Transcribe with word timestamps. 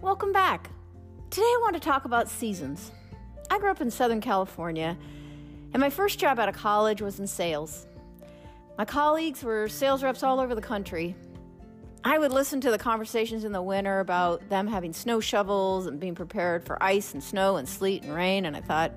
Welcome 0.00 0.30
back. 0.30 0.70
Today 1.28 1.42
I 1.42 1.58
want 1.60 1.74
to 1.74 1.80
talk 1.80 2.04
about 2.04 2.28
seasons. 2.28 2.92
I 3.50 3.58
grew 3.58 3.68
up 3.68 3.80
in 3.80 3.90
Southern 3.90 4.20
California, 4.20 4.96
and 5.74 5.80
my 5.80 5.90
first 5.90 6.20
job 6.20 6.38
out 6.38 6.48
of 6.48 6.54
college 6.54 7.02
was 7.02 7.18
in 7.18 7.26
sales. 7.26 7.88
My 8.78 8.84
colleagues 8.84 9.42
were 9.42 9.68
sales 9.68 10.04
reps 10.04 10.22
all 10.22 10.38
over 10.38 10.54
the 10.54 10.62
country. 10.62 11.16
I 12.04 12.16
would 12.16 12.30
listen 12.30 12.60
to 12.60 12.70
the 12.70 12.78
conversations 12.78 13.42
in 13.42 13.50
the 13.50 13.60
winter 13.60 13.98
about 13.98 14.48
them 14.48 14.68
having 14.68 14.92
snow 14.92 15.18
shovels 15.18 15.88
and 15.88 15.98
being 15.98 16.14
prepared 16.14 16.64
for 16.64 16.80
ice 16.80 17.12
and 17.12 17.22
snow 17.22 17.56
and 17.56 17.68
sleet 17.68 18.04
and 18.04 18.14
rain, 18.14 18.46
and 18.46 18.56
I 18.56 18.60
thought, 18.60 18.92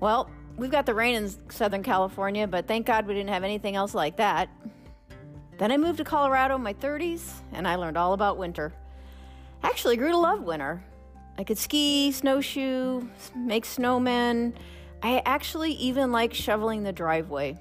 well, 0.00 0.28
we've 0.56 0.72
got 0.72 0.86
the 0.86 0.94
rain 0.94 1.14
in 1.14 1.50
Southern 1.52 1.84
California, 1.84 2.48
but 2.48 2.66
thank 2.66 2.84
God 2.84 3.06
we 3.06 3.14
didn't 3.14 3.30
have 3.30 3.44
anything 3.44 3.76
else 3.76 3.94
like 3.94 4.16
that. 4.16 4.48
Then 5.56 5.70
I 5.70 5.76
moved 5.76 5.98
to 5.98 6.04
Colorado 6.04 6.56
in 6.56 6.64
my 6.64 6.74
30s, 6.74 7.30
and 7.52 7.68
I 7.68 7.76
learned 7.76 7.96
all 7.96 8.12
about 8.12 8.38
winter. 8.38 8.72
I 9.64 9.68
actually 9.68 9.96
grew 9.96 10.10
to 10.10 10.18
love 10.18 10.42
winter. 10.42 10.84
I 11.38 11.42
could 11.42 11.56
ski, 11.56 12.12
snowshoe, 12.12 13.08
make 13.34 13.64
snowmen. 13.64 14.52
I 15.02 15.22
actually 15.24 15.72
even 15.72 16.12
like 16.12 16.34
shoveling 16.34 16.82
the 16.82 16.92
driveway. 16.92 17.58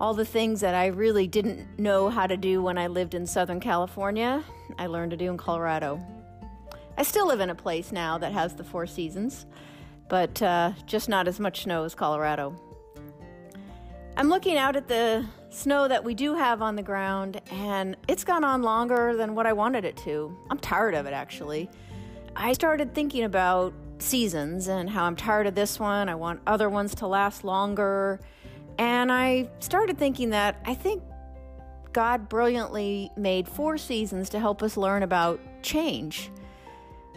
All 0.00 0.14
the 0.14 0.24
things 0.24 0.62
that 0.62 0.74
I 0.74 0.86
really 0.86 1.26
didn't 1.26 1.78
know 1.78 2.08
how 2.08 2.26
to 2.26 2.38
do 2.38 2.62
when 2.62 2.78
I 2.78 2.86
lived 2.86 3.12
in 3.12 3.26
Southern 3.26 3.60
California, 3.60 4.42
I 4.78 4.86
learned 4.86 5.10
to 5.10 5.18
do 5.18 5.30
in 5.30 5.36
Colorado. 5.36 6.00
I 6.96 7.02
still 7.02 7.26
live 7.26 7.40
in 7.40 7.50
a 7.50 7.54
place 7.54 7.92
now 7.92 8.16
that 8.16 8.32
has 8.32 8.54
the 8.54 8.64
four 8.64 8.86
seasons, 8.86 9.44
but 10.08 10.40
uh, 10.40 10.72
just 10.86 11.10
not 11.10 11.28
as 11.28 11.38
much 11.38 11.64
snow 11.64 11.84
as 11.84 11.94
Colorado. 11.94 12.58
I'm 14.16 14.30
looking 14.30 14.56
out 14.56 14.74
at 14.74 14.88
the 14.88 15.26
snow 15.50 15.88
that 15.88 16.02
we 16.04 16.14
do 16.14 16.34
have 16.34 16.62
on 16.62 16.76
the 16.76 16.82
ground, 16.82 17.40
and 17.50 17.96
it's 18.08 18.24
gone 18.24 18.44
on 18.44 18.62
longer 18.62 19.16
than 19.16 19.34
what 19.34 19.46
I 19.46 19.52
wanted 19.52 19.84
it 19.84 19.96
to. 19.98 20.36
I'm 20.48 20.58
tired 20.58 20.94
of 20.94 21.06
it, 21.06 21.12
actually. 21.12 21.68
I 22.34 22.52
started 22.52 22.94
thinking 22.94 23.24
about 23.24 23.74
seasons 23.98 24.68
and 24.68 24.88
how 24.88 25.04
I'm 25.04 25.16
tired 25.16 25.46
of 25.46 25.54
this 25.54 25.78
one. 25.78 26.08
I 26.08 26.14
want 26.14 26.40
other 26.46 26.70
ones 26.70 26.94
to 26.96 27.06
last 27.06 27.44
longer. 27.44 28.20
And 28.78 29.12
I 29.12 29.50
started 29.58 29.98
thinking 29.98 30.30
that 30.30 30.60
I 30.64 30.74
think 30.74 31.02
God 31.92 32.28
brilliantly 32.28 33.10
made 33.16 33.48
four 33.48 33.76
seasons 33.76 34.30
to 34.30 34.38
help 34.38 34.62
us 34.62 34.76
learn 34.76 35.02
about 35.02 35.40
change. 35.62 36.30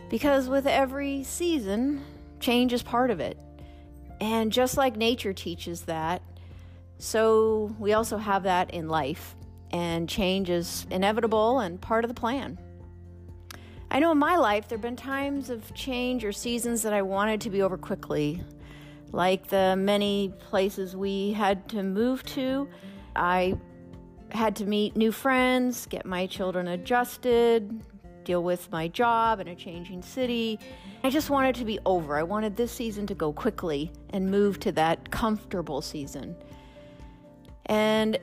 Because 0.09 0.49
with 0.49 0.67
every 0.67 1.23
season, 1.23 2.03
change 2.39 2.73
is 2.73 2.83
part 2.83 3.11
of 3.11 3.19
it. 3.19 3.38
And 4.19 4.52
just 4.52 4.77
like 4.77 4.97
nature 4.97 5.33
teaches 5.33 5.83
that, 5.83 6.21
so 7.03 7.75
we 7.79 7.91
also 7.91 8.15
have 8.15 8.43
that 8.43 8.71
in 8.71 8.87
life. 8.87 9.35
And 9.71 10.07
change 10.07 10.49
is 10.49 10.87
inevitable 10.89 11.59
and 11.59 11.81
part 11.81 12.05
of 12.05 12.07
the 12.07 12.13
plan. 12.13 12.57
I 13.91 13.99
know 13.99 14.13
in 14.13 14.17
my 14.17 14.37
life 14.37 14.69
there 14.69 14.77
have 14.77 14.83
been 14.83 14.95
times 14.95 15.49
of 15.49 15.73
change 15.73 16.23
or 16.23 16.31
seasons 16.31 16.81
that 16.83 16.93
I 16.93 17.01
wanted 17.01 17.41
to 17.41 17.49
be 17.49 17.61
over 17.61 17.77
quickly. 17.77 18.41
Like 19.11 19.47
the 19.47 19.75
many 19.75 20.31
places 20.39 20.95
we 20.95 21.33
had 21.33 21.67
to 21.69 21.83
move 21.83 22.23
to, 22.27 22.69
I 23.17 23.55
had 24.29 24.55
to 24.55 24.65
meet 24.65 24.95
new 24.95 25.11
friends, 25.11 25.85
get 25.87 26.05
my 26.05 26.25
children 26.25 26.69
adjusted, 26.69 27.83
deal 28.23 28.43
with 28.43 28.71
my 28.71 28.87
job 28.87 29.41
in 29.41 29.49
a 29.49 29.55
changing 29.55 30.03
city. 30.03 30.57
I 31.03 31.09
just 31.09 31.29
wanted 31.29 31.55
to 31.55 31.65
be 31.65 31.79
over. 31.85 32.15
I 32.15 32.23
wanted 32.23 32.55
this 32.55 32.71
season 32.71 33.05
to 33.07 33.13
go 33.13 33.33
quickly 33.33 33.91
and 34.11 34.31
move 34.31 34.57
to 34.61 34.71
that 34.71 35.11
comfortable 35.11 35.81
season. 35.81 36.37
And 37.73 38.19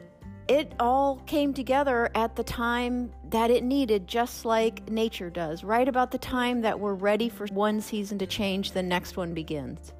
it 0.47 0.75
all 0.79 1.17
came 1.27 1.53
together 1.53 2.09
at 2.15 2.37
the 2.37 2.45
time 2.45 3.11
that 3.31 3.51
it 3.51 3.65
needed, 3.65 4.07
just 4.07 4.45
like 4.45 4.89
nature 4.89 5.29
does. 5.29 5.65
Right 5.65 5.89
about 5.89 6.13
the 6.13 6.19
time 6.19 6.61
that 6.61 6.79
we're 6.79 6.95
ready 6.95 7.29
for 7.29 7.49
one 7.49 7.81
season 7.81 8.17
to 8.19 8.29
change, 8.29 8.71
the 8.71 8.83
next 8.85 9.17
one 9.17 9.35
begins. 9.35 9.93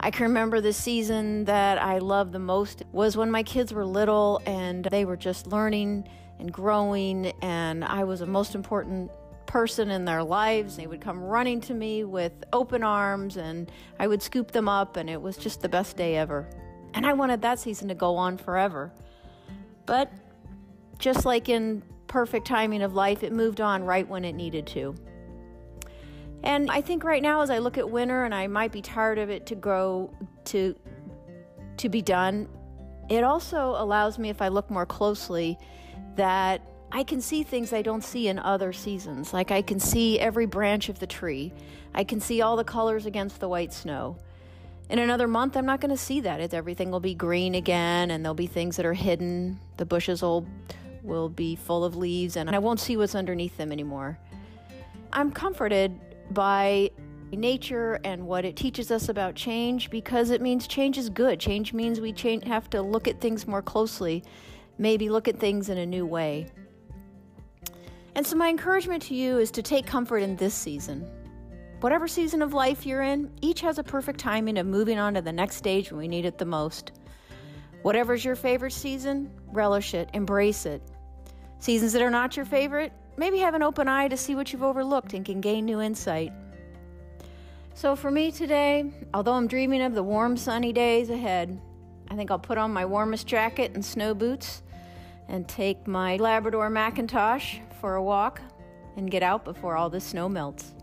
I 0.00 0.10
can 0.10 0.24
remember 0.24 0.60
the 0.60 0.74
season 0.74 1.46
that 1.46 1.80
I 1.80 2.00
loved 2.00 2.32
the 2.32 2.38
most 2.38 2.82
was 2.92 3.16
when 3.16 3.30
my 3.30 3.42
kids 3.42 3.72
were 3.72 3.86
little 3.86 4.42
and 4.44 4.84
they 4.84 5.06
were 5.06 5.16
just 5.16 5.46
learning 5.46 6.06
and 6.38 6.52
growing, 6.52 7.32
and 7.40 7.82
I 7.82 8.04
was 8.04 8.20
the 8.20 8.26
most 8.26 8.54
important 8.54 9.10
person 9.46 9.90
in 9.90 10.04
their 10.04 10.22
lives. 10.22 10.76
They 10.76 10.86
would 10.86 11.00
come 11.00 11.18
running 11.18 11.62
to 11.62 11.72
me 11.72 12.04
with 12.04 12.34
open 12.52 12.82
arms, 12.82 13.38
and 13.38 13.72
I 13.98 14.06
would 14.06 14.20
scoop 14.20 14.50
them 14.50 14.68
up, 14.68 14.98
and 14.98 15.08
it 15.08 15.22
was 15.22 15.38
just 15.38 15.62
the 15.62 15.68
best 15.70 15.96
day 15.96 16.16
ever. 16.16 16.46
And 16.98 17.06
I 17.06 17.12
wanted 17.12 17.42
that 17.42 17.60
season 17.60 17.86
to 17.86 17.94
go 17.94 18.16
on 18.16 18.36
forever. 18.36 18.90
But 19.86 20.12
just 20.98 21.24
like 21.24 21.48
in 21.48 21.84
perfect 22.08 22.44
timing 22.44 22.82
of 22.82 22.92
life, 22.92 23.22
it 23.22 23.32
moved 23.32 23.60
on 23.60 23.84
right 23.84 24.06
when 24.08 24.24
it 24.24 24.32
needed 24.32 24.66
to. 24.66 24.96
And 26.42 26.68
I 26.68 26.80
think 26.80 27.04
right 27.04 27.22
now, 27.22 27.40
as 27.40 27.50
I 27.50 27.58
look 27.58 27.78
at 27.78 27.88
winter 27.88 28.24
and 28.24 28.34
I 28.34 28.48
might 28.48 28.72
be 28.72 28.82
tired 28.82 29.18
of 29.18 29.30
it 29.30 29.46
to 29.46 29.54
grow 29.54 30.12
to 30.46 30.74
to 31.76 31.88
be 31.88 32.02
done, 32.02 32.48
it 33.08 33.22
also 33.22 33.76
allows 33.78 34.18
me, 34.18 34.28
if 34.28 34.42
I 34.42 34.48
look 34.48 34.68
more 34.68 34.84
closely, 34.84 35.56
that 36.16 36.62
I 36.90 37.04
can 37.04 37.20
see 37.20 37.44
things 37.44 37.72
I 37.72 37.82
don't 37.82 38.02
see 38.02 38.26
in 38.26 38.40
other 38.40 38.72
seasons. 38.72 39.32
Like 39.32 39.52
I 39.52 39.62
can 39.62 39.78
see 39.78 40.18
every 40.18 40.46
branch 40.46 40.88
of 40.88 40.98
the 40.98 41.06
tree. 41.06 41.52
I 41.94 42.02
can 42.02 42.18
see 42.18 42.42
all 42.42 42.56
the 42.56 42.64
colors 42.64 43.06
against 43.06 43.38
the 43.38 43.48
white 43.48 43.72
snow. 43.72 44.18
In 44.90 44.98
another 44.98 45.28
month, 45.28 45.56
I'm 45.56 45.66
not 45.66 45.80
going 45.80 45.90
to 45.90 45.98
see 45.98 46.20
that. 46.20 46.54
Everything 46.54 46.90
will 46.90 47.00
be 47.00 47.14
green 47.14 47.54
again, 47.54 48.10
and 48.10 48.24
there'll 48.24 48.34
be 48.34 48.46
things 48.46 48.76
that 48.76 48.86
are 48.86 48.94
hidden. 48.94 49.60
The 49.76 49.84
bushes 49.84 50.22
will, 50.22 50.46
will 51.02 51.28
be 51.28 51.56
full 51.56 51.84
of 51.84 51.94
leaves, 51.94 52.36
and 52.36 52.48
I 52.48 52.58
won't 52.58 52.80
see 52.80 52.96
what's 52.96 53.14
underneath 53.14 53.56
them 53.58 53.70
anymore. 53.70 54.18
I'm 55.12 55.30
comforted 55.30 55.98
by 56.30 56.90
nature 57.30 58.00
and 58.04 58.26
what 58.26 58.46
it 58.46 58.56
teaches 58.56 58.90
us 58.90 59.10
about 59.10 59.34
change 59.34 59.90
because 59.90 60.30
it 60.30 60.40
means 60.40 60.66
change 60.66 60.96
is 60.96 61.10
good. 61.10 61.38
Change 61.38 61.74
means 61.74 62.00
we 62.00 62.12
change, 62.12 62.44
have 62.44 62.70
to 62.70 62.80
look 62.80 63.06
at 63.06 63.20
things 63.20 63.46
more 63.46 63.60
closely, 63.60 64.24
maybe 64.78 65.10
look 65.10 65.28
at 65.28 65.38
things 65.38 65.68
in 65.68 65.76
a 65.76 65.86
new 65.86 66.06
way. 66.06 66.46
And 68.14 68.26
so, 68.26 68.36
my 68.36 68.48
encouragement 68.48 69.02
to 69.04 69.14
you 69.14 69.38
is 69.38 69.50
to 69.52 69.62
take 69.62 69.86
comfort 69.86 70.18
in 70.18 70.36
this 70.36 70.54
season. 70.54 71.08
Whatever 71.80 72.08
season 72.08 72.42
of 72.42 72.54
life 72.54 72.84
you're 72.84 73.02
in, 73.02 73.30
each 73.40 73.60
has 73.60 73.78
a 73.78 73.84
perfect 73.84 74.18
timing 74.18 74.58
of 74.58 74.66
moving 74.66 74.98
on 74.98 75.14
to 75.14 75.22
the 75.22 75.32
next 75.32 75.56
stage 75.56 75.92
when 75.92 76.00
we 76.00 76.08
need 76.08 76.24
it 76.24 76.36
the 76.36 76.44
most. 76.44 76.90
Whatever's 77.82 78.24
your 78.24 78.34
favorite 78.34 78.72
season, 78.72 79.30
relish 79.52 79.94
it, 79.94 80.10
embrace 80.12 80.66
it. 80.66 80.82
Seasons 81.60 81.92
that 81.92 82.02
are 82.02 82.10
not 82.10 82.36
your 82.36 82.46
favorite, 82.46 82.92
maybe 83.16 83.38
have 83.38 83.54
an 83.54 83.62
open 83.62 83.86
eye 83.86 84.08
to 84.08 84.16
see 84.16 84.34
what 84.34 84.52
you've 84.52 84.64
overlooked 84.64 85.14
and 85.14 85.24
can 85.24 85.40
gain 85.40 85.64
new 85.64 85.80
insight. 85.80 86.32
So, 87.74 87.94
for 87.94 88.10
me 88.10 88.32
today, 88.32 88.92
although 89.14 89.34
I'm 89.34 89.46
dreaming 89.46 89.82
of 89.82 89.94
the 89.94 90.02
warm, 90.02 90.36
sunny 90.36 90.72
days 90.72 91.10
ahead, 91.10 91.60
I 92.08 92.16
think 92.16 92.32
I'll 92.32 92.40
put 92.40 92.58
on 92.58 92.72
my 92.72 92.86
warmest 92.86 93.28
jacket 93.28 93.70
and 93.74 93.84
snow 93.84 94.14
boots 94.14 94.62
and 95.28 95.46
take 95.46 95.86
my 95.86 96.16
Labrador 96.16 96.70
Macintosh 96.70 97.58
for 97.80 97.94
a 97.94 98.02
walk 98.02 98.40
and 98.96 99.08
get 99.08 99.22
out 99.22 99.44
before 99.44 99.76
all 99.76 99.90
the 99.90 100.00
snow 100.00 100.28
melts. 100.28 100.74